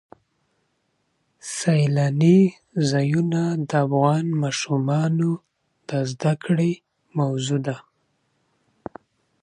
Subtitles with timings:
[1.55, 2.39] سیلانی
[2.89, 5.31] ځایونه د افغان ماشومانو
[5.87, 6.71] د زده کړې
[7.17, 7.77] موضوع ده.